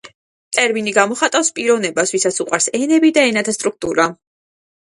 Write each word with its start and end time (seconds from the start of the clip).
ტერმინი 0.57 0.93
გამოხატავს 0.97 1.51
პიროვნებას 1.59 2.15
ვისაც 2.17 2.41
უყვარს 2.47 2.71
ენები 2.81 3.15
და 3.21 3.29
ენათა 3.29 3.57
სტრუქტურა. 3.61 4.11